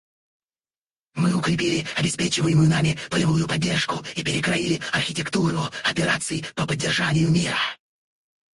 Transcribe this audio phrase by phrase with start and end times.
[1.13, 7.59] Мы укрепили обеспечиваемую нами полевую поддержку и перекроили архитектуру операций по поддержанию мира.